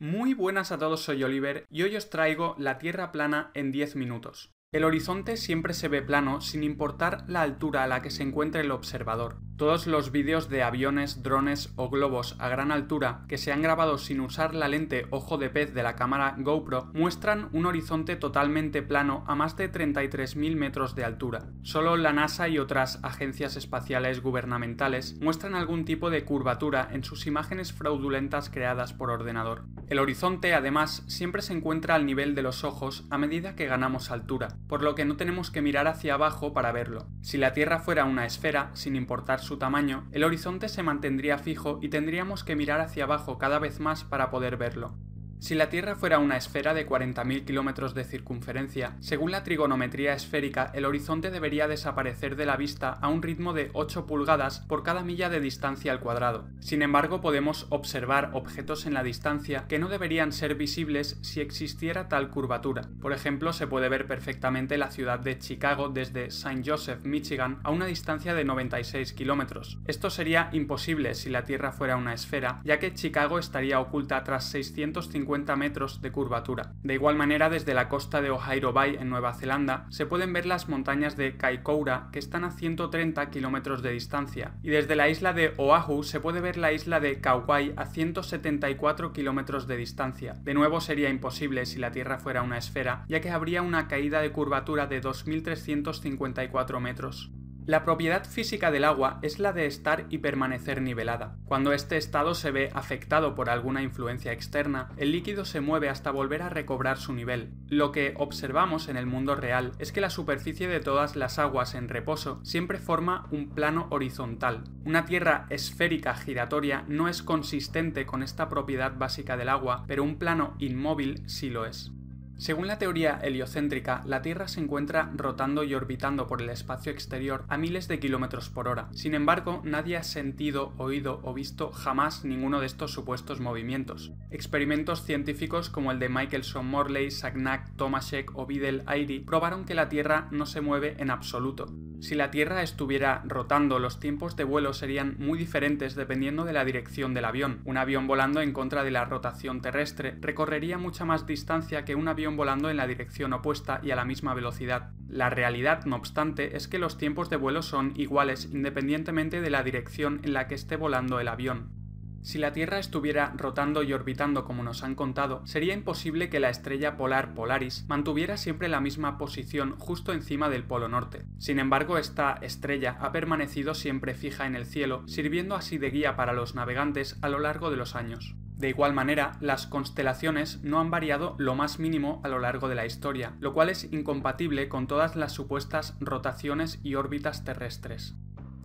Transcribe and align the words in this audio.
Muy 0.00 0.32
buenas 0.32 0.70
a 0.70 0.78
todos, 0.78 1.00
soy 1.02 1.24
Oliver 1.24 1.66
y 1.72 1.82
hoy 1.82 1.96
os 1.96 2.08
traigo 2.08 2.54
la 2.56 2.78
Tierra 2.78 3.10
plana 3.10 3.50
en 3.54 3.72
10 3.72 3.96
minutos. 3.96 4.52
El 4.70 4.84
horizonte 4.84 5.38
siempre 5.38 5.72
se 5.72 5.88
ve 5.88 6.02
plano 6.02 6.42
sin 6.42 6.62
importar 6.62 7.24
la 7.26 7.40
altura 7.40 7.84
a 7.84 7.86
la 7.86 8.02
que 8.02 8.10
se 8.10 8.22
encuentre 8.22 8.60
el 8.60 8.70
observador. 8.70 9.38
Todos 9.56 9.86
los 9.86 10.12
vídeos 10.12 10.50
de 10.50 10.62
aviones, 10.62 11.22
drones 11.22 11.72
o 11.76 11.88
globos 11.88 12.36
a 12.38 12.50
gran 12.50 12.70
altura 12.70 13.24
que 13.28 13.38
se 13.38 13.50
han 13.50 13.62
grabado 13.62 13.96
sin 13.96 14.20
usar 14.20 14.54
la 14.54 14.68
lente 14.68 15.06
ojo 15.10 15.38
de 15.38 15.48
pez 15.48 15.72
de 15.72 15.82
la 15.82 15.96
cámara 15.96 16.36
GoPro 16.38 16.90
muestran 16.92 17.48
un 17.52 17.64
horizonte 17.64 18.14
totalmente 18.14 18.82
plano 18.82 19.24
a 19.26 19.34
más 19.34 19.56
de 19.56 19.72
33.000 19.72 20.54
metros 20.54 20.94
de 20.94 21.02
altura. 21.02 21.48
Solo 21.62 21.96
la 21.96 22.12
NASA 22.12 22.48
y 22.48 22.58
otras 22.58 23.00
agencias 23.02 23.56
espaciales 23.56 24.22
gubernamentales 24.22 25.18
muestran 25.20 25.54
algún 25.54 25.86
tipo 25.86 26.10
de 26.10 26.26
curvatura 26.26 26.88
en 26.92 27.02
sus 27.02 27.26
imágenes 27.26 27.72
fraudulentas 27.72 28.50
creadas 28.50 28.92
por 28.92 29.10
ordenador. 29.10 29.64
El 29.88 29.98
horizonte 29.98 30.52
además 30.52 31.04
siempre 31.08 31.40
se 31.40 31.54
encuentra 31.54 31.94
al 31.94 32.04
nivel 32.04 32.34
de 32.34 32.42
los 32.42 32.62
ojos 32.62 33.06
a 33.08 33.16
medida 33.16 33.56
que 33.56 33.66
ganamos 33.66 34.10
altura, 34.10 34.57
por 34.66 34.82
lo 34.82 34.94
que 34.94 35.04
no 35.04 35.16
tenemos 35.16 35.50
que 35.50 35.62
mirar 35.62 35.86
hacia 35.86 36.14
abajo 36.14 36.52
para 36.52 36.72
verlo. 36.72 37.06
Si 37.22 37.38
la 37.38 37.52
Tierra 37.52 37.78
fuera 37.78 38.04
una 38.04 38.26
esfera, 38.26 38.70
sin 38.74 38.96
importar 38.96 39.40
su 39.40 39.58
tamaño, 39.58 40.06
el 40.12 40.24
horizonte 40.24 40.68
se 40.68 40.82
mantendría 40.82 41.38
fijo 41.38 41.78
y 41.80 41.88
tendríamos 41.88 42.44
que 42.44 42.56
mirar 42.56 42.80
hacia 42.80 43.04
abajo 43.04 43.38
cada 43.38 43.58
vez 43.58 43.80
más 43.80 44.04
para 44.04 44.30
poder 44.30 44.56
verlo. 44.56 44.94
Si 45.40 45.54
la 45.54 45.68
Tierra 45.68 45.94
fuera 45.94 46.18
una 46.18 46.36
esfera 46.36 46.74
de 46.74 46.84
40.000 46.84 47.44
kilómetros 47.44 47.94
de 47.94 48.02
circunferencia, 48.02 48.96
según 48.98 49.30
la 49.30 49.44
trigonometría 49.44 50.12
esférica, 50.12 50.72
el 50.74 50.84
horizonte 50.84 51.30
debería 51.30 51.68
desaparecer 51.68 52.34
de 52.34 52.44
la 52.44 52.56
vista 52.56 52.90
a 52.90 53.08
un 53.08 53.22
ritmo 53.22 53.52
de 53.52 53.70
8 53.72 54.04
pulgadas 54.06 54.60
por 54.60 54.82
cada 54.82 55.04
milla 55.04 55.28
de 55.28 55.38
distancia 55.38 55.92
al 55.92 56.00
cuadrado. 56.00 56.48
Sin 56.58 56.82
embargo, 56.82 57.20
podemos 57.20 57.66
observar 57.68 58.30
objetos 58.32 58.84
en 58.86 58.94
la 58.94 59.04
distancia 59.04 59.66
que 59.68 59.78
no 59.78 59.88
deberían 59.88 60.32
ser 60.32 60.56
visibles 60.56 61.18
si 61.22 61.40
existiera 61.40 62.08
tal 62.08 62.30
curvatura. 62.30 62.82
Por 63.00 63.12
ejemplo, 63.12 63.52
se 63.52 63.68
puede 63.68 63.88
ver 63.88 64.08
perfectamente 64.08 64.76
la 64.76 64.90
ciudad 64.90 65.20
de 65.20 65.38
Chicago 65.38 65.88
desde 65.88 66.26
St. 66.26 66.62
Joseph, 66.66 67.04
Michigan, 67.04 67.60
a 67.62 67.70
una 67.70 67.86
distancia 67.86 68.34
de 68.34 68.44
96 68.44 69.12
kilómetros. 69.12 69.78
Esto 69.86 70.10
sería 70.10 70.50
imposible 70.52 71.14
si 71.14 71.30
la 71.30 71.44
Tierra 71.44 71.70
fuera 71.70 71.96
una 71.96 72.12
esfera, 72.12 72.60
ya 72.64 72.80
que 72.80 72.92
Chicago 72.92 73.38
estaría 73.38 73.78
oculta 73.78 74.24
tras 74.24 74.44
650 74.50 75.27
metros 75.56 76.00
de 76.00 76.10
curvatura. 76.10 76.72
De 76.82 76.94
igual 76.94 77.16
manera, 77.16 77.50
desde 77.50 77.74
la 77.74 77.88
costa 77.88 78.20
de 78.20 78.30
Ohairo 78.30 78.72
Bay 78.72 78.96
en 78.98 79.10
Nueva 79.10 79.34
Zelanda 79.34 79.86
se 79.90 80.06
pueden 80.06 80.32
ver 80.32 80.46
las 80.46 80.68
montañas 80.68 81.16
de 81.16 81.36
Kaikoura 81.36 82.08
que 82.12 82.18
están 82.18 82.44
a 82.44 82.50
130 82.50 83.28
kilómetros 83.30 83.82
de 83.82 83.92
distancia, 83.92 84.54
y 84.62 84.70
desde 84.70 84.96
la 84.96 85.08
isla 85.08 85.32
de 85.32 85.52
Oahu 85.58 86.02
se 86.02 86.20
puede 86.20 86.40
ver 86.40 86.56
la 86.56 86.72
isla 86.72 87.00
de 87.00 87.20
Kauai 87.20 87.74
a 87.76 87.86
174 87.86 89.12
kilómetros 89.12 89.66
de 89.66 89.76
distancia. 89.76 90.34
De 90.42 90.54
nuevo 90.54 90.80
sería 90.80 91.10
imposible 91.10 91.66
si 91.66 91.78
la 91.78 91.92
Tierra 91.92 92.18
fuera 92.18 92.42
una 92.42 92.58
esfera, 92.58 93.04
ya 93.08 93.20
que 93.20 93.30
habría 93.30 93.62
una 93.62 93.86
caída 93.88 94.20
de 94.20 94.32
curvatura 94.32 94.86
de 94.86 95.02
2.354 95.02 96.80
metros. 96.80 97.30
La 97.68 97.84
propiedad 97.84 98.24
física 98.24 98.70
del 98.70 98.82
agua 98.82 99.18
es 99.20 99.38
la 99.38 99.52
de 99.52 99.66
estar 99.66 100.06
y 100.08 100.16
permanecer 100.16 100.80
nivelada. 100.80 101.36
Cuando 101.44 101.74
este 101.74 101.98
estado 101.98 102.34
se 102.34 102.50
ve 102.50 102.70
afectado 102.72 103.34
por 103.34 103.50
alguna 103.50 103.82
influencia 103.82 104.32
externa, 104.32 104.88
el 104.96 105.12
líquido 105.12 105.44
se 105.44 105.60
mueve 105.60 105.90
hasta 105.90 106.10
volver 106.10 106.40
a 106.40 106.48
recobrar 106.48 106.96
su 106.96 107.12
nivel. 107.12 107.50
Lo 107.68 107.92
que 107.92 108.14
observamos 108.16 108.88
en 108.88 108.96
el 108.96 109.04
mundo 109.04 109.34
real 109.34 109.72
es 109.78 109.92
que 109.92 110.00
la 110.00 110.08
superficie 110.08 110.66
de 110.66 110.80
todas 110.80 111.14
las 111.14 111.38
aguas 111.38 111.74
en 111.74 111.90
reposo 111.90 112.40
siempre 112.42 112.78
forma 112.78 113.26
un 113.32 113.50
plano 113.50 113.86
horizontal. 113.90 114.64
Una 114.86 115.04
tierra 115.04 115.44
esférica 115.50 116.14
giratoria 116.14 116.86
no 116.88 117.06
es 117.06 117.22
consistente 117.22 118.06
con 118.06 118.22
esta 118.22 118.48
propiedad 118.48 118.96
básica 118.96 119.36
del 119.36 119.50
agua, 119.50 119.84
pero 119.86 120.04
un 120.04 120.18
plano 120.18 120.54
inmóvil 120.58 121.22
sí 121.26 121.50
lo 121.50 121.66
es. 121.66 121.92
Según 122.38 122.68
la 122.68 122.78
teoría 122.78 123.18
heliocéntrica, 123.20 124.04
la 124.06 124.22
Tierra 124.22 124.46
se 124.46 124.60
encuentra 124.60 125.10
rotando 125.16 125.64
y 125.64 125.74
orbitando 125.74 126.28
por 126.28 126.40
el 126.40 126.50
espacio 126.50 126.92
exterior 126.92 127.44
a 127.48 127.58
miles 127.58 127.88
de 127.88 127.98
kilómetros 127.98 128.48
por 128.48 128.68
hora. 128.68 128.88
Sin 128.92 129.14
embargo, 129.14 129.60
nadie 129.64 129.96
ha 129.96 130.04
sentido, 130.04 130.72
oído 130.78 131.20
o 131.24 131.34
visto 131.34 131.72
jamás 131.72 132.24
ninguno 132.24 132.60
de 132.60 132.66
estos 132.66 132.92
supuestos 132.92 133.40
movimientos. 133.40 134.12
Experimentos 134.30 135.04
científicos 135.04 135.68
como 135.68 135.90
el 135.90 135.98
de 135.98 136.08
Michelson 136.08 136.66
Morley, 136.66 137.10
Sagnac, 137.10 137.74
Tomaszek 137.74 138.30
o 138.38 138.46
Vidal 138.46 138.84
Airy 138.86 139.18
probaron 139.18 139.64
que 139.64 139.74
la 139.74 139.88
Tierra 139.88 140.28
no 140.30 140.46
se 140.46 140.60
mueve 140.60 140.94
en 141.00 141.10
absoluto. 141.10 141.66
Si 142.00 142.14
la 142.14 142.30
Tierra 142.30 142.62
estuviera 142.62 143.22
rotando, 143.26 143.80
los 143.80 143.98
tiempos 143.98 144.36
de 144.36 144.44
vuelo 144.44 144.72
serían 144.72 145.16
muy 145.18 145.36
diferentes 145.36 145.96
dependiendo 145.96 146.44
de 146.44 146.52
la 146.52 146.64
dirección 146.64 147.12
del 147.12 147.24
avión. 147.24 147.60
Un 147.64 147.76
avión 147.76 148.06
volando 148.06 148.40
en 148.40 148.52
contra 148.52 148.84
de 148.84 148.92
la 148.92 149.04
rotación 149.04 149.60
terrestre 149.62 150.16
recorrería 150.20 150.78
mucha 150.78 151.04
más 151.04 151.26
distancia 151.26 151.84
que 151.84 151.96
un 151.96 152.06
avión 152.06 152.36
volando 152.36 152.70
en 152.70 152.76
la 152.76 152.86
dirección 152.86 153.32
opuesta 153.32 153.80
y 153.82 153.90
a 153.90 153.96
la 153.96 154.04
misma 154.04 154.32
velocidad. 154.34 154.90
La 155.08 155.28
realidad, 155.28 155.84
no 155.86 155.96
obstante, 155.96 156.56
es 156.56 156.68
que 156.68 156.78
los 156.78 156.98
tiempos 156.98 157.30
de 157.30 157.36
vuelo 157.36 157.62
son 157.62 157.92
iguales 157.96 158.48
independientemente 158.52 159.40
de 159.40 159.50
la 159.50 159.64
dirección 159.64 160.20
en 160.22 160.34
la 160.34 160.46
que 160.46 160.54
esté 160.54 160.76
volando 160.76 161.18
el 161.18 161.26
avión. 161.26 161.77
Si 162.22 162.38
la 162.38 162.52
Tierra 162.52 162.78
estuviera 162.78 163.32
rotando 163.36 163.82
y 163.82 163.92
orbitando 163.92 164.44
como 164.44 164.62
nos 164.62 164.82
han 164.82 164.94
contado, 164.94 165.40
sería 165.46 165.74
imposible 165.74 166.28
que 166.28 166.40
la 166.40 166.50
estrella 166.50 166.96
polar 166.96 167.34
Polaris 167.34 167.84
mantuviera 167.88 168.36
siempre 168.36 168.68
la 168.68 168.80
misma 168.80 169.18
posición 169.18 169.76
justo 169.78 170.12
encima 170.12 170.48
del 170.48 170.64
Polo 170.64 170.88
Norte. 170.88 171.24
Sin 171.38 171.58
embargo, 171.58 171.96
esta 171.96 172.34
estrella 172.42 172.98
ha 173.00 173.12
permanecido 173.12 173.74
siempre 173.74 174.14
fija 174.14 174.46
en 174.46 174.56
el 174.56 174.66
cielo, 174.66 175.02
sirviendo 175.06 175.54
así 175.54 175.78
de 175.78 175.90
guía 175.90 176.16
para 176.16 176.32
los 176.32 176.54
navegantes 176.54 177.18
a 177.22 177.28
lo 177.28 177.38
largo 177.38 177.70
de 177.70 177.76
los 177.76 177.94
años. 177.94 178.34
De 178.58 178.68
igual 178.68 178.92
manera, 178.92 179.36
las 179.40 179.68
constelaciones 179.68 180.64
no 180.64 180.80
han 180.80 180.90
variado 180.90 181.36
lo 181.38 181.54
más 181.54 181.78
mínimo 181.78 182.20
a 182.24 182.28
lo 182.28 182.40
largo 182.40 182.68
de 182.68 182.74
la 182.74 182.86
historia, 182.86 183.36
lo 183.38 183.54
cual 183.54 183.70
es 183.70 183.84
incompatible 183.92 184.68
con 184.68 184.88
todas 184.88 185.14
las 185.14 185.32
supuestas 185.32 185.96
rotaciones 186.00 186.80
y 186.82 186.96
órbitas 186.96 187.44
terrestres. 187.44 188.16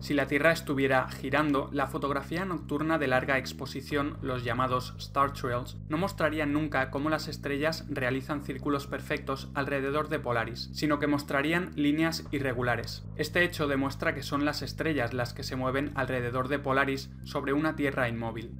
Si 0.04 0.12
la 0.12 0.26
Tierra 0.26 0.52
estuviera 0.52 1.08
girando, 1.08 1.70
la 1.72 1.86
fotografía 1.86 2.44
nocturna 2.44 2.98
de 2.98 3.06
larga 3.06 3.38
exposición, 3.38 4.18
los 4.20 4.44
llamados 4.44 4.94
star 4.98 5.32
trails, 5.32 5.78
no 5.88 5.96
mostraría 5.96 6.44
nunca 6.44 6.90
cómo 6.90 7.08
las 7.08 7.26
estrellas 7.26 7.86
realizan 7.88 8.42
círculos 8.42 8.86
perfectos 8.86 9.50
alrededor 9.54 10.10
de 10.10 10.18
Polaris, 10.18 10.68
sino 10.74 10.98
que 10.98 11.06
mostrarían 11.06 11.72
líneas 11.74 12.22
irregulares. 12.32 13.02
Este 13.16 13.44
hecho 13.44 13.66
demuestra 13.66 14.14
que 14.14 14.22
son 14.22 14.44
las 14.44 14.60
estrellas 14.60 15.14
las 15.14 15.32
que 15.32 15.42
se 15.42 15.56
mueven 15.56 15.92
alrededor 15.94 16.48
de 16.48 16.58
Polaris 16.58 17.10
sobre 17.22 17.54
una 17.54 17.74
Tierra 17.74 18.06
inmóvil. 18.06 18.52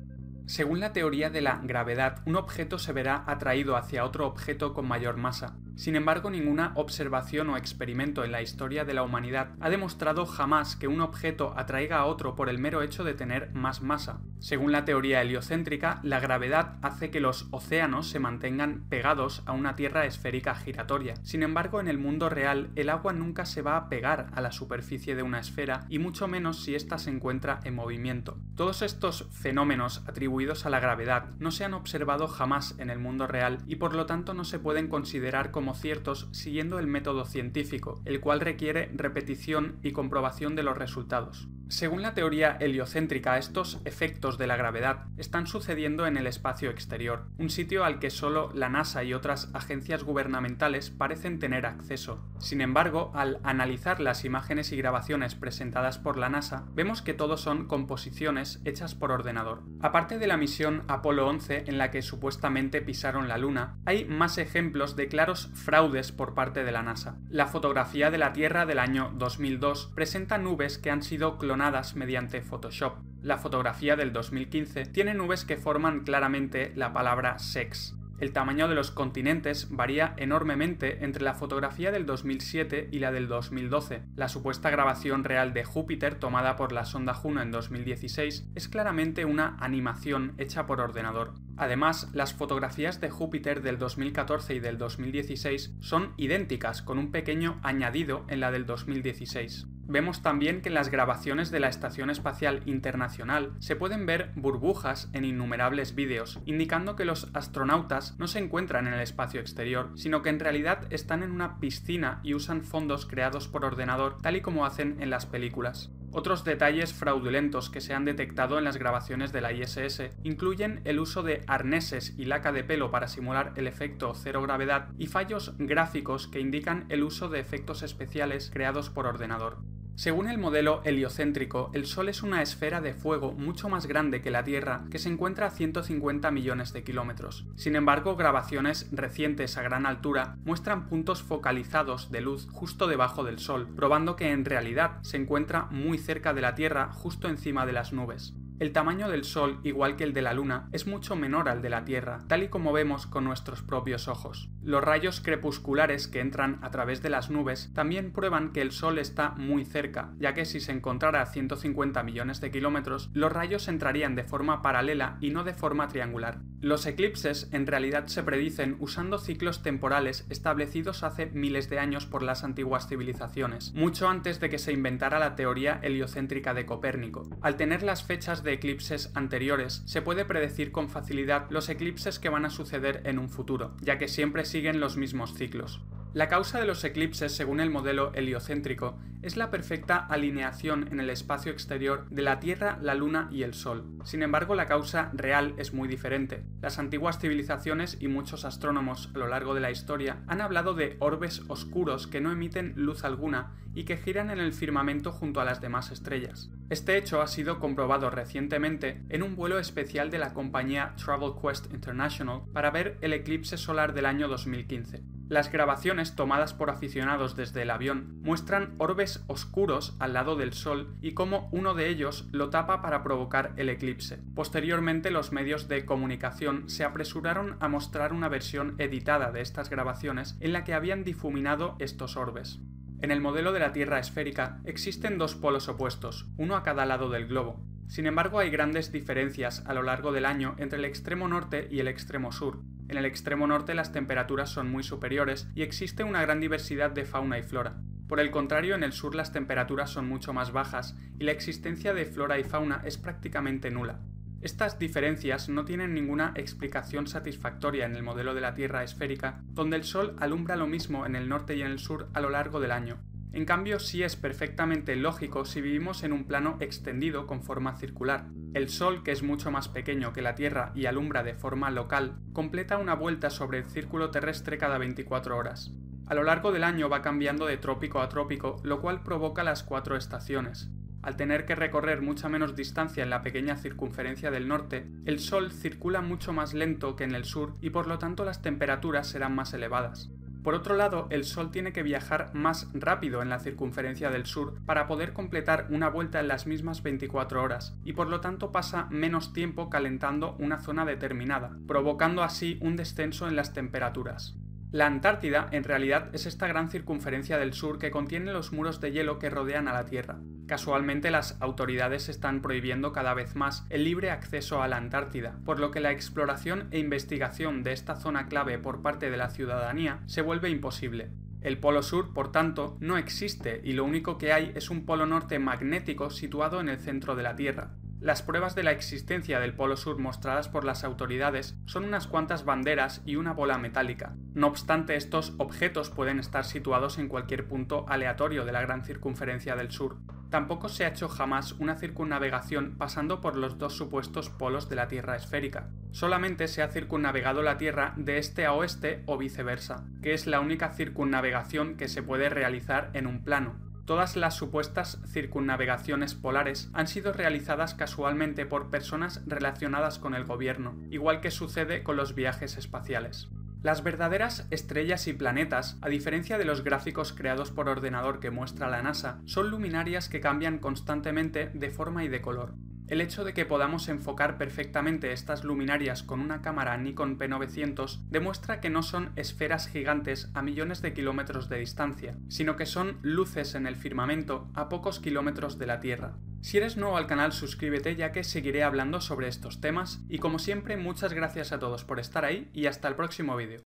Según 0.47 0.81
la 0.81 0.95
teoría 0.95 1.29
de 1.29 1.43
la 1.43 1.61
gravedad, 1.63 2.23
un 2.25 2.37
objeto 2.37 2.79
se 2.79 2.95
verá 2.95 3.23
atraído 3.27 3.77
hacia 3.77 4.07
otro 4.07 4.27
objeto 4.27 4.73
con 4.73 4.89
mayor 4.89 5.19
masa. 5.19 5.59
Sin 5.77 5.97
embargo, 5.97 6.31
ninguna 6.31 6.73
observación 6.77 7.51
o 7.51 7.57
experimento 7.57 8.25
en 8.25 8.33
la 8.33 8.43
historia 8.43 8.85
de 8.85 8.95
la 8.95 9.03
humanidad 9.03 9.51
ha 9.61 9.71
demostrado 9.71 10.25
jamás 10.25 10.77
que 10.77 10.87
un 10.87 11.01
objeto 11.01 11.53
atraiga 11.57 11.99
a 11.99 12.05
otro 12.05 12.37
por 12.37 12.49
el 12.49 12.59
mero 12.59 12.83
hecho 12.83 13.03
de 13.03 13.15
tener 13.15 13.53
más 13.55 13.83
masa. 13.83 14.21
Según 14.39 14.73
la 14.73 14.85
teoría 14.85 15.23
heliocéntrica, 15.23 16.01
la 16.03 16.21
gravedad 16.21 16.77
hace 16.83 17.11
que 17.11 17.19
los 17.19 17.49
océanos 17.51 18.09
se 18.09 18.21
mantengan 18.21 18.85
pegados 18.89 19.43
a 19.47 19.53
una 19.53 19.75
Tierra 19.75 20.07
esférica 20.07 20.55
giratoria. 20.55 21.15
Sin 21.23 21.43
embargo, 21.43 21.81
en 21.81 21.89
el 21.89 21.99
mundo 21.99 22.29
real, 22.29 22.71
el 22.77 22.91
agua 22.91 23.13
nunca 23.13 23.47
se 23.47 23.63
va 23.63 23.77
a 23.77 23.89
pegar 23.89 24.29
a 24.35 24.41
la 24.41 24.53
superficie 24.53 25.17
de 25.17 25.23
una 25.23 25.41
esfera 25.41 25.87
y 25.89 25.99
mucho 25.99 26.29
menos 26.29 26.63
si 26.63 26.75
ésta 26.75 26.99
se 26.99 27.11
encuentra 27.11 27.61
en 27.65 27.75
movimiento. 27.75 28.39
Todos 28.55 28.83
estos 28.83 29.29
fenómenos 29.33 30.05
atribuidos 30.07 30.67
a 30.67 30.71
la 30.71 30.79
gravedad 30.79 31.31
no 31.39 31.51
se 31.51 31.65
han 31.65 31.75
observado 31.75 32.29
jamás 32.29 32.75
en 32.79 32.91
el 32.91 32.99
mundo 32.99 33.27
real 33.27 33.59
y 33.67 33.77
por 33.77 33.95
lo 33.95 34.07
tanto 34.07 34.35
no 34.35 34.45
se 34.45 34.59
pueden 34.59 34.89
considerar 34.89 35.51
como 35.51 35.64
ciertos 35.73 36.29
siguiendo 36.33 36.79
el 36.79 36.87
método 36.87 37.25
científico, 37.25 38.03
el 38.05 38.21
cual 38.21 38.41
requiere 38.41 38.91
repetición 38.95 39.79
y 39.83 39.93
comprobación 39.93 40.55
de 40.57 40.65
los 40.65 40.77
resultados. 40.77 41.49
Según 41.69 42.03
la 42.03 42.15
teoría 42.15 42.57
heliocéntrica, 42.61 43.39
estos 43.39 43.81
efectos 43.87 44.37
de 44.37 44.47
la 44.47 44.57
gravedad 44.57 45.07
están 45.17 45.47
sucediendo 45.47 46.07
en 46.07 46.19
el 46.19 46.27
espacio 46.27 46.71
exterior, 46.71 47.27
un 47.39 47.49
sitio 47.49 47.85
al 47.85 47.99
que 47.99 48.11
solo 48.11 48.51
la 48.55 48.69
NASA 48.69 49.03
y 49.03 49.15
otras 49.15 49.51
agencias 49.55 50.05
gubernamentales 50.05 50.91
parecen 50.91 51.39
tener 51.39 51.65
acceso. 51.65 52.23
Sin 52.39 52.61
embargo, 52.61 53.13
al 53.15 53.41
analizar 53.45 53.99
las 54.01 54.25
imágenes 54.27 54.73
y 54.73 54.77
grabaciones 54.77 55.35
presentadas 55.35 55.99
por 55.99 56.19
la 56.19 56.29
NASA, 56.29 56.67
vemos 56.75 57.01
que 57.01 57.15
todo 57.15 57.39
son 57.39 57.67
composiciones 57.67 58.61
hechas 58.65 58.95
por 58.95 59.11
ordenador. 59.11 59.63
Aparte 59.81 60.19
de 60.19 60.27
la 60.27 60.37
misión 60.37 60.85
Apolo 60.87 61.27
11 61.27 61.65
en 61.67 61.79
la 61.79 61.91
que 61.91 62.03
supuestamente 62.03 62.83
pisaron 62.83 63.27
la 63.27 63.39
Luna, 63.39 63.79
hay 63.87 64.05
más 64.05 64.37
ejemplos 64.37 64.97
de 64.97 65.09
claros 65.09 65.51
fraudes 65.55 66.13
por 66.13 66.35
parte 66.35 66.63
de 66.63 66.73
la 66.73 66.83
NASA. 66.83 67.17
La 67.31 67.47
fotografía 67.47 68.11
de 68.11 68.19
la 68.19 68.35
Tierra 68.35 68.67
del 68.67 68.79
año 68.79 69.13
2002 69.17 69.93
presenta 69.95 70.37
nubes 70.37 70.79
que 70.79 70.91
han 70.91 71.03
sido 71.03 71.39
clonadas 71.55 71.95
mediante 71.95 72.41
Photoshop. 72.41 72.97
La 73.23 73.39
fotografía 73.39 73.95
del 73.95 74.13
2015 74.13 74.87
tiene 74.87 75.15
nubes 75.15 75.45
que 75.45 75.57
forman 75.57 76.01
claramente 76.01 76.73
la 76.75 76.93
palabra 76.93 77.39
sex. 77.39 77.95
El 78.19 78.33
tamaño 78.33 78.67
de 78.67 78.75
los 78.75 78.91
continentes 78.91 79.69
varía 79.71 80.15
enormemente 80.17 81.05
entre 81.05 81.23
la 81.23 81.35
fotografía 81.35 81.93
del 81.93 82.07
2007 82.07 82.89
y 82.91 82.99
la 82.99 83.13
del 83.13 83.29
2012. 83.29 84.03
La 84.17 84.29
supuesta 84.29 84.69
grabación 84.69 85.23
real 85.23 85.55
de 85.55 85.65
Júpiter 85.65 86.17
tomada 86.17 86.57
por 86.57 86.73
la 86.73 86.87
sonda 86.87 87.15
Juno 87.15 87.41
en 87.41 87.53
2016 87.53 88.51
es 88.57 88.69
claramente 88.69 89.25
una 89.25 89.57
animación 89.61 90.35
hecha 90.39 90.67
por 90.67 90.81
ordenador. 90.81 91.35
Además, 91.57 92.11
las 92.15 92.35
fotografías 92.35 93.01
de 93.01 93.11
Júpiter 93.11 93.63
del 93.63 93.79
2014 93.79 94.57
y 94.57 94.59
del 94.59 94.77
2016 94.77 95.77
son 95.79 96.15
idénticas, 96.17 96.83
con 96.83 96.99
un 96.99 97.13
pequeño 97.13 97.61
añadido 97.63 98.25
en 98.29 98.41
la 98.41 98.51
del 98.51 98.67
2016. 98.67 99.69
Vemos 99.87 100.23
también 100.23 100.63
que 100.63 100.69
en 100.69 100.75
las 100.75 100.91
grabaciones 100.91 101.51
de 101.51 101.61
la 101.61 101.69
Estación 101.69 102.09
Espacial 102.09 102.63
Internacional 102.65 103.53
se 103.59 103.77
pueden 103.77 104.07
ver 104.07 104.33
burbujas 104.35 105.11
en 105.13 105.25
innumerables 105.25 105.95
vídeos, 105.95 106.41
indicando 106.47 106.97
que 106.97 107.05
los 107.05 107.31
astronautas 107.35 108.19
no 108.19 108.27
se 108.27 108.39
encuentran 108.39 108.87
en 108.87 108.95
el 108.95 109.01
espacio 109.01 109.41
exterior, 109.41 109.91
sino 109.95 110.23
que 110.23 110.31
en 110.31 110.41
realidad 110.41 110.87
están 110.91 111.23
en 111.23 111.33
una 111.33 111.61
piscina 111.61 112.21
y 112.23 112.35
usan 112.35 112.65
fondos 112.65 113.07
creados 113.07 113.47
por 113.47 113.65
ordenador 113.65 114.19
tal 114.23 114.37
y 114.37 114.41
como 114.41 114.65
hacen 114.65 115.03
en 115.03 115.11
las 115.11 115.27
películas. 115.27 115.91
Otros 116.17 116.45
detalles 116.45 116.93
fraudulentos 116.95 117.71
que 117.71 117.81
se 117.81 117.93
han 117.93 118.05
detectado 118.05 118.57
en 118.57 118.63
las 118.63 118.77
grabaciones 118.77 119.33
de 119.33 119.41
la 119.41 119.53
ISS 119.53 120.11
incluyen 120.23 120.81
el 120.85 121.01
uso 121.01 121.25
de 121.25 121.43
arneses 121.49 122.15
y 122.17 122.27
laca 122.27 122.53
de 122.53 122.63
pelo 122.63 122.93
para 122.93 123.09
simular 123.09 123.53
el 123.57 123.67
efecto 123.67 124.15
cero 124.15 124.41
gravedad 124.41 124.91
y 124.97 125.09
fallos 125.09 125.55
gráficos 125.59 126.29
que 126.29 126.39
indican 126.39 126.87
el 126.89 127.03
uso 127.03 127.29
de 127.29 127.41
efectos 127.41 127.83
especiales 127.83 128.51
creados 128.55 128.91
por 128.91 129.07
ordenador. 129.07 129.59
Según 129.97 130.29
el 130.29 130.39
modelo 130.39 130.83
heliocéntrico, 130.85 131.71
el 131.73 131.87
Sol 131.87 132.09
es 132.09 132.25
una 132.25 132.43
esfera 132.43 132.81
de 132.81 132.95
fuego 132.95 133.31
mucho 133.31 133.69
más 133.69 133.87
grande 133.87 134.23
que 134.23 134.33
la 134.33 134.43
Tierra 134.43 134.85
que 134.91 134.99
se 134.99 135.09
encuentra 135.09 135.47
a 135.47 135.51
150 135.51 136.33
millones 136.33 136.73
de 136.73 136.83
kilómetros. 136.83 137.47
Sin 137.55 137.77
embargo, 137.77 138.17
grabaciones 138.17 138.89
recientes 138.91 139.57
a 139.57 139.63
gran 139.63 139.87
altura 139.87 140.37
muestran 140.45 140.89
puntos 140.89 141.23
focalizados 141.23 142.11
de 142.11 142.23
luz 142.23 142.49
justo 142.51 142.89
debajo 142.89 143.23
del 143.23 143.39
Sol, 143.39 143.69
probando 143.77 144.17
que 144.17 144.33
en 144.33 144.45
realidad 144.45 144.99
se 145.03 145.17
encuentra 145.17 145.67
muy 145.71 145.99
cerca 145.99 146.35
de 146.35 146.41
la 146.41 146.57
Tierra 146.57 146.93
justo 146.93 147.29
encima 147.29 147.65
de 147.65 147.73
las 147.73 147.93
nubes. 147.93 148.35
El 148.61 148.71
tamaño 148.71 149.09
del 149.09 149.25
Sol, 149.25 149.59
igual 149.65 149.97
que 149.97 150.05
el 150.05 150.13
de 150.13 150.23
la 150.23 150.33
Luna, 150.33 150.69
es 150.71 150.87
mucho 150.87 151.17
menor 151.17 151.49
al 151.49 151.61
de 151.61 151.71
la 151.71 151.85
Tierra, 151.85 152.21
tal 152.29 152.45
y 152.45 152.49
como 152.49 152.73
vemos 152.73 153.05
con 153.05 153.25
nuestros 153.25 153.63
propios 153.63 154.07
ojos. 154.07 154.49
Los 154.63 154.85
rayos 154.85 155.21
crepusculares 155.21 156.07
que 156.07 156.21
entran 156.21 156.61
a 156.63 156.71
través 156.71 157.03
de 157.03 157.11
las 157.11 157.31
nubes 157.31 157.73
también 157.75 158.13
prueban 158.13 158.53
que 158.53 158.63
el 158.63 158.71
Sol 158.71 159.01
está 159.01 159.31
muy 159.31 159.65
cerca, 159.65 160.13
ya 160.19 160.35
que 160.35 160.45
si 160.45 160.61
se 160.61 160.71
encontrara 160.71 161.21
a 161.21 161.27
150 161.27 162.01
millones 162.05 162.41
de 162.41 162.53
kilómetros, 162.53 163.11
los 163.13 163.33
rayos 163.33 163.67
entrarían 163.67 164.15
de 164.15 164.23
forma 164.23 164.63
paralela 164.63 165.19
y 165.21 165.31
no 165.31 165.43
de 165.43 165.53
forma 165.53 165.89
triangular. 165.89 166.39
Los 166.61 166.87
eclipses 166.87 167.49
en 167.53 167.67
realidad 167.67 168.07
se 168.07 168.23
predicen 168.23 168.77
usando 168.79 169.19
ciclos 169.19 169.63
temporales 169.63 170.27
establecidos 170.31 171.03
hace 171.03 171.27
miles 171.27 171.69
de 171.69 171.79
años 171.79 172.07
por 172.07 172.23
las 172.23 172.45
antiguas 172.45 172.89
civilizaciones, 172.89 173.75
mucho 173.75 174.09
antes 174.09 174.41
de 174.41 174.49
que 174.49 174.59
se 174.59 174.73
inventara 174.73 175.19
la 175.19 175.35
teoría 175.35 175.79
heliocéntrica 175.83 176.55
de 176.55 176.65
Copérnico. 176.65 177.29
Al 177.43 177.57
tener 177.57 177.83
las 177.83 178.05
fechas 178.05 178.44
de 178.45 178.53
eclipses 178.53 179.11
anteriores, 179.15 179.83
se 179.87 180.03
puede 180.03 180.25
predecir 180.25 180.71
con 180.71 180.89
facilidad 180.89 181.51
los 181.51 181.69
eclipses 181.69 182.19
que 182.19 182.29
van 182.29 182.45
a 182.45 182.51
suceder 182.51 183.03
en 183.05 183.19
un 183.19 183.29
futuro, 183.29 183.75
ya 183.81 183.99
que 183.99 184.09
siempre 184.09 184.45
siguen 184.45 184.79
los 184.79 184.97
mismos 184.97 185.35
ciclos. 185.35 185.81
La 186.15 186.29
causa 186.29 186.61
de 186.61 186.67
los 186.67 186.85
eclipses, 186.85 187.35
según 187.35 187.59
el 187.59 187.71
modelo 187.71 188.13
heliocéntrico, 188.15 188.97
es 189.23 189.37
la 189.37 189.51
perfecta 189.51 189.97
alineación 189.97 190.87
en 190.93 191.01
el 191.01 191.11
espacio 191.11 191.51
exterior 191.51 192.09
de 192.09 192.23
la 192.23 192.39
Tierra, 192.39 192.79
la 192.81 192.95
Luna 192.95 193.29
y 193.33 193.43
el 193.43 193.53
Sol. 193.53 193.85
Sin 194.05 194.23
embargo, 194.23 194.55
la 194.55 194.67
causa 194.67 195.11
real 195.13 195.55
es 195.59 195.73
muy 195.73 195.89
diferente. 195.89 196.45
Las 196.63 196.79
antiguas 196.79 197.19
civilizaciones 197.19 197.97
y 197.99 198.07
muchos 198.07 198.45
astrónomos 198.45 199.11
a 199.13 199.19
lo 199.19 199.27
largo 199.27 199.55
de 199.55 199.61
la 199.61 199.73
historia 199.73 200.23
han 200.29 200.41
hablado 200.41 200.75
de 200.75 200.97
orbes 201.01 201.43
oscuros 201.49 202.07
que 202.07 202.21
no 202.21 202.31
emiten 202.31 202.75
luz 202.77 203.03
alguna 203.03 203.57
y 203.75 203.83
que 203.83 203.97
giran 203.97 204.31
en 204.31 204.39
el 204.39 204.53
firmamento 204.53 205.11
junto 205.11 205.41
a 205.41 205.45
las 205.45 205.61
demás 205.61 205.91
estrellas. 205.91 206.49
Este 206.71 206.97
hecho 206.97 207.23
ha 207.23 207.27
sido 207.27 207.59
comprobado 207.59 208.09
recientemente 208.09 209.03
en 209.09 209.25
un 209.25 209.35
vuelo 209.35 209.59
especial 209.59 210.13
de 210.13 210.19
la 210.19 210.33
compañía 210.33 210.95
Travel 210.95 211.33
Quest 211.43 211.73
International 211.73 212.43
para 212.53 212.71
ver 212.71 212.99
el 213.01 213.13
eclipse 213.13 213.57
solar 213.57 213.95
del 213.95 214.07
año 214.07 214.29
2015. 214.29 215.03
Las 215.29 215.51
grabaciones 215.51 216.17
tomadas 216.17 216.53
por 216.53 216.69
aficionados 216.69 217.35
desde 217.35 217.63
el 217.63 217.71
avión 217.71 218.21
muestran 218.23 218.75
orbes 218.77 219.25
oscuros 219.27 219.97
al 219.99 220.13
lado 220.13 220.37
del 220.37 220.53
Sol 220.53 220.97
y 221.01 221.15
cómo 221.15 221.49
uno 221.51 221.73
de 221.73 221.89
ellos 221.89 222.29
lo 222.31 222.51
tapa 222.51 222.83
para 222.83 223.03
provocar 223.03 223.55
el 223.57 223.71
eclipse. 223.71 224.19
Posteriormente 224.35 225.11
los 225.11 225.33
medios 225.33 225.67
de 225.67 225.87
comunicación 225.87 226.69
se 226.69 226.85
apresuraron 226.85 227.57
a 227.61 227.69
mostrar 227.69 228.13
una 228.13 228.29
versión 228.29 228.75
editada 228.77 229.33
de 229.33 229.41
estas 229.41 229.71
grabaciones 229.71 230.37
en 230.41 230.53
la 230.53 230.63
que 230.63 230.75
habían 230.75 231.05
difuminado 231.05 231.77
estos 231.79 232.19
orbes. 232.19 232.61
En 233.01 233.11
el 233.11 233.23
modelo 233.23 233.53
de 233.53 233.61
la 233.61 233.73
Tierra 233.73 233.99
esférica 233.99 234.61
existen 234.65 235.17
dos 235.17 235.35
polos 235.35 235.69
opuestos, 235.69 236.27
uno 236.37 236.55
a 236.55 236.63
cada 236.63 236.85
lado 236.85 237.09
del 237.09 237.29
globo. 237.29 237.65
Sin 237.87 238.07
embargo, 238.07 238.41
hay 238.41 238.51
grandes 238.51 238.93
diferencias 238.93 239.65
a 239.67 239.73
lo 239.73 239.83
largo 239.83 240.13
del 240.13 240.27
año 240.27 240.55
entre 240.59 240.79
el 240.79 240.85
extremo 240.85 241.29
norte 241.29 241.69
y 241.71 241.81
el 241.81 241.89
extremo 241.89 242.33
sur, 242.33 242.61
en 242.89 242.99
el 242.99 243.05
extremo 243.05 243.47
norte 243.47 243.75
las 243.75 243.93
temperaturas 243.93 244.51
son 244.51 244.71
muy 244.71 244.83
superiores 244.83 245.49
y 245.55 245.63
existe 245.63 246.05
una 246.05 246.21
gran 246.23 246.41
diversidad 246.41 246.91
de 246.91 247.05
fauna 247.05 247.39
y 247.39 247.43
flora. 247.43 247.77
Por 248.09 248.21
el 248.21 248.31
contrario, 248.31 248.75
en 248.75 248.83
el 248.83 248.93
sur 248.93 249.15
las 249.15 249.33
temperaturas 249.33 249.91
son 249.91 250.09
mucho 250.09 250.33
más 250.33 250.53
bajas 250.53 250.97
y 251.19 251.25
la 251.25 251.33
existencia 251.33 251.95
de 251.95 252.05
flora 252.05 252.39
y 252.39 252.45
fauna 252.45 252.83
es 252.85 252.99
prácticamente 252.99 253.71
nula. 253.71 254.01
Estas 254.43 254.79
diferencias 254.79 255.49
no 255.49 255.65
tienen 255.65 255.95
ninguna 255.95 256.35
explicación 256.37 257.07
satisfactoria 257.07 257.87
en 257.87 257.97
el 257.97 258.03
modelo 258.03 258.35
de 258.35 258.43
la 258.43 258.53
Tierra 258.53 258.85
esférica, 258.85 259.41
donde 259.47 259.77
el 259.77 259.85
Sol 259.85 260.15
alumbra 260.19 260.57
lo 260.57 260.67
mismo 260.67 261.07
en 261.07 261.17
el 261.17 261.31
norte 261.31 261.57
y 261.57 261.63
en 261.63 261.69
el 261.69 261.79
sur 261.79 262.11
a 262.13 262.21
lo 262.21 262.29
largo 262.29 262.61
del 262.61 262.73
año, 262.73 262.99
en 263.35 263.47
cambio, 263.47 263.81
sí 263.81 264.05
es 264.05 264.15
perfectamente 264.15 264.95
lógico 264.95 265.45
si 265.45 265.61
vivimos 265.61 266.05
en 266.05 266.13
un 266.13 266.23
plano 266.23 266.57
extendido 266.61 267.27
con 267.27 267.43
forma 267.43 267.77
circular. 267.77 268.27
El 268.55 268.69
Sol, 268.69 269.03
que 269.03 269.11
es 269.11 269.25
mucho 269.25 269.51
más 269.51 269.69
pequeño 269.69 270.13
que 270.13 270.23
la 270.23 270.37
Tierra 270.37 270.71
y 270.77 270.87
alumbra 270.87 271.25
de 271.25 271.35
forma 271.35 271.73
local, 271.73 272.17
completa 272.33 272.79
una 272.79 272.95
vuelta 272.95 273.31
sobre 273.31 273.59
el 273.59 273.65
círculo 273.65 274.13
terrestre 274.13 274.57
cada 274.57 274.79
24 274.79 275.37
horas. 275.37 275.73
A 276.07 276.15
lo 276.15 276.23
largo 276.23 276.53
del 276.53 276.63
año 276.63 276.89
va 276.89 277.03
cambiando 277.03 277.47
de 277.47 277.57
trópico 277.57 278.01
a 278.01 278.09
trópico, 278.09 278.61
lo 278.63 278.81
cual 278.81 279.03
provoca 279.03 279.43
las 279.43 279.65
cuatro 279.65 279.97
estaciones. 279.97 280.71
Al 281.03 281.17
tener 281.17 281.45
que 281.45 281.57
recorrer 281.57 282.03
mucha 282.03 282.29
menos 282.29 282.55
distancia 282.55 283.03
en 283.03 283.11
la 283.11 283.23
pequeña 283.23 283.57
circunferencia 283.57 284.31
del 284.31 284.47
norte, 284.47 284.87
el 285.07 285.19
Sol 285.19 285.51
circula 285.51 286.03
mucho 286.03 286.33
más 286.33 286.55
lento 286.55 286.95
que 286.95 287.03
en 287.03 287.17
el 287.17 287.25
sur 287.25 287.57
y 287.61 287.71
por 287.71 287.89
lo 287.89 287.99
tanto 287.99 288.25
las 288.25 288.43
temperaturas 288.43 289.09
serán 289.09 289.35
más 289.35 289.53
elevadas. 289.55 290.13
Por 290.45 290.55
otro 290.55 290.77
lado, 290.77 291.07
el 291.09 291.25
Sol 291.25 291.51
tiene 291.51 291.73
que 291.73 291.83
viajar 291.83 292.31
más 292.35 292.69
rápido 292.75 293.23
en 293.23 293.31
la 293.31 293.41
circunferencia 293.41 294.11
del 294.11 294.27
sur 294.27 294.61
para 294.67 294.87
poder 294.87 295.15
completar 295.15 295.69
una 295.71 295.89
vuelta 295.89 296.21
en 296.21 296.29
las 296.29 296.47
mismas 296.47 296.83
24 296.83 297.43
horas, 297.43 297.75
y 297.83 297.95
por 297.95 298.09
lo 298.09 298.21
tanto 298.21 298.53
pasa 298.53 298.87
menos 298.91 299.33
tiempo 299.33 299.71
calentando 299.71 300.37
una 300.39 300.61
zona 300.61 300.85
determinada, 300.85 301.57
provocando 301.67 302.23
así 302.23 302.59
un 302.61 302.77
descenso 302.77 303.27
en 303.27 303.37
las 303.37 303.55
temperaturas. 303.55 304.37
La 304.75 304.87
Antártida 304.87 305.47
en 305.53 305.63
realidad 305.63 306.13
es 306.15 306.27
esta 306.27 306.49
gran 306.49 306.69
circunferencia 306.69 307.39
del 307.39 307.53
sur 307.53 307.79
que 307.79 307.93
contiene 307.93 308.33
los 308.33 308.53
muros 308.53 308.81
de 308.81 308.91
hielo 308.91 309.21
que 309.21 309.31
rodean 309.31 309.69
a 309.69 309.73
la 309.73 309.85
Tierra. 309.85 310.19
Casualmente 310.49 311.13
las 311.13 311.41
autoridades 311.41 312.09
están 312.09 312.43
prohibiendo 312.43 312.91
cada 312.91 313.15
vez 313.15 313.37
más 313.37 313.67
el 313.71 313.85
libre 313.85 314.11
acceso 314.11 314.63
a 314.63 314.67
la 314.67 314.77
Antártida, 314.77 315.39
por 315.45 315.61
lo 315.61 315.71
que 315.71 315.79
la 315.79 315.93
exploración 315.93 316.67
e 316.73 316.81
investigación 316.81 317.63
de 317.63 317.71
esta 317.71 317.95
zona 317.95 318.27
clave 318.27 318.59
por 318.59 318.83
parte 318.83 319.13
de 319.13 319.17
la 319.17 319.31
ciudadanía 319.31 320.01
se 320.07 320.23
vuelve 320.23 320.51
imposible. 320.51 321.13
El 321.41 321.59
Polo 321.59 321.85
Sur, 321.85 322.13
por 322.13 322.33
tanto, 322.33 322.77
no 322.81 322.99
existe 322.99 323.61
y 323.63 323.75
lo 323.75 323.85
único 323.85 324.19
que 324.19 324.33
hay 324.33 324.51
es 324.57 324.71
un 324.71 324.87
polo 324.87 325.07
norte 325.07 325.39
magnético 325.39 326.11
situado 326.11 326.61
en 326.61 326.69
el 326.69 326.81
centro 326.81 327.15
de 327.15 327.23
la 327.23 327.37
Tierra. 327.37 327.71
Las 328.05 328.21
pruebas 328.21 328.55
de 328.55 328.63
la 328.63 328.73
existencia 328.73 329.41
del 329.41 329.55
Polo 329.55 329.79
Sur 329.79 329.99
mostradas 329.99 330.51
por 330.51 330.67
las 330.67 330.85
autoridades 330.85 331.57
son 331.65 331.85
unas 331.85 332.07
cuantas 332.07 332.45
banderas 332.45 333.01
y 333.07 333.17
una 333.17 333.33
bola 333.33 333.57
metálica. 333.57 334.15
No 334.35 334.49
obstante, 334.49 334.97
estos 334.97 335.33
objetos 335.39 335.89
pueden 335.89 336.19
estar 336.19 336.45
situados 336.45 336.99
en 336.99 337.09
cualquier 337.09 337.49
punto 337.49 337.87
aleatorio 337.89 338.45
de 338.45 338.53
la 338.53 338.61
gran 338.61 338.85
circunferencia 338.85 339.57
del 339.57 339.71
sur. 339.71 339.97
Tampoco 340.29 340.69
se 340.69 340.85
ha 340.85 340.89
hecho 340.89 341.09
jamás 341.09 341.53
una 341.53 341.77
circunnavegación 341.77 342.77
pasando 342.77 343.23
por 343.23 343.37
los 343.37 343.57
dos 343.57 343.75
supuestos 343.75 344.29
polos 344.29 344.69
de 344.69 344.77
la 344.77 344.87
Tierra 344.87 345.17
esférica. 345.17 345.71
Solamente 345.91 346.47
se 346.47 346.63
ha 346.63 346.69
circunnavegado 346.69 347.41
la 347.41 347.57
Tierra 347.57 347.95
de 347.97 348.19
este 348.19 348.45
a 348.45 348.53
oeste 348.53 349.03
o 349.07 349.17
viceversa, 349.17 349.87
que 350.03 350.13
es 350.13 350.27
la 350.27 350.41
única 350.41 350.75
circunnavegación 350.75 351.79
que 351.79 351.89
se 351.89 352.03
puede 352.03 352.29
realizar 352.29 352.91
en 352.93 353.07
un 353.07 353.25
plano. 353.25 353.74
Todas 353.85 354.17
las 354.17 354.35
supuestas 354.35 354.99
circunnavegaciones 355.07 356.15
polares 356.15 356.71
han 356.73 356.87
sido 356.87 357.13
realizadas 357.13 357.75
casualmente 357.75 358.47
por 358.47 358.71
personas 358.71 359.23
relacionadas 359.27 359.99
con 359.99 360.15
el 360.15 360.25
gobierno, 360.25 360.75
igual 360.91 361.21
que 361.21 361.31
sucede 361.31 361.83
con 361.83 361.97
los 361.97 362.15
viajes 362.15 362.57
espaciales. 362.57 363.29
Las 363.63 363.83
verdaderas 363.83 364.47
estrellas 364.51 365.07
y 365.07 365.13
planetas, 365.13 365.77
a 365.83 365.89
diferencia 365.89 366.39
de 366.39 366.47
los 366.47 366.65
gráficos 366.65 367.13
creados 367.13 367.51
por 367.51 367.69
ordenador 367.69 368.21
que 368.21 368.31
muestra 368.31 368.71
la 368.71 368.83
NASA, 368.83 369.21
son 369.27 369.51
luminarias 369.51 370.09
que 370.09 370.21
cambian 370.21 370.59
constantemente 370.59 371.51
de 371.53 371.71
forma 371.71 372.05
y 372.05 372.09
de 372.09 372.23
color. 372.23 372.55
El 372.87 373.01
hecho 373.01 373.25
de 373.25 373.33
que 373.33 373.47
podamos 373.47 373.89
enfocar 373.89 374.37
perfectamente 374.37 375.13
estas 375.13 375.43
luminarias 375.43 376.03
con 376.03 376.21
una 376.21 376.43
cámara 376.43 376.77
Nikon 376.77 377.19
P900 377.19 378.01
demuestra 378.11 378.61
que 378.61 378.69
no 378.69 378.83
son 378.83 379.13
esferas 379.17 379.69
gigantes 379.69 380.31
a 380.35 380.43
millones 380.43 380.83
de 380.83 380.93
kilómetros 380.93 381.49
de 381.49 381.61
distancia, 381.61 382.19
sino 382.29 382.57
que 382.57 382.67
son 382.67 382.99
luces 383.01 383.55
en 383.55 383.67
el 383.67 383.77
firmamento 383.77 384.51
a 384.55 384.69
pocos 384.69 385.01
kilómetros 385.01 385.59
de 385.59 385.67
la 385.67 385.81
Tierra. 385.81 386.13
Si 386.43 386.59
eres 386.59 386.77
nuevo 386.77 386.99
al 386.99 387.07
canal 387.07 387.33
suscríbete 387.33 387.97
ya 387.97 388.13
que 388.13 388.23
seguiré 388.23 388.63
hablando 388.63 389.01
sobre 389.01 389.29
estos 389.29 389.63
temas 389.63 390.05
y 390.11 390.19
como 390.19 390.39
siempre 390.39 390.77
muchas 390.77 391.15
gracias 391.15 391.53
a 391.53 391.59
todos 391.59 391.85
por 391.85 391.99
estar 391.99 392.27
ahí 392.27 392.51
y 392.53 392.67
hasta 392.67 392.87
el 392.87 392.97
próximo 392.97 393.35
vídeo. 393.35 393.63